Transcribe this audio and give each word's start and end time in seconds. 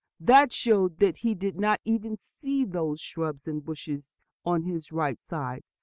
That 0.19 0.51
showed 0.51 0.97
that 0.97 1.17
he 1.17 1.35
did 1.35 1.59
not 1.59 1.79
even 1.85 2.17
see 2.17 2.65
those 2.65 2.99
shrubs 2.99 3.45
and 3.45 3.63
bushes 3.63 4.09
on 4.43 4.63
his 4.63 4.91
right 4.91 5.21
side. 5.21 5.61